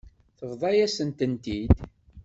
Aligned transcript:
Tebḍa-yas-tent-id. 0.37 1.71